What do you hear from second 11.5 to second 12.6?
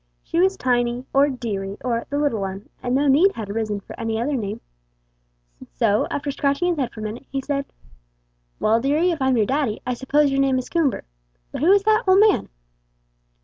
But who is the old man?"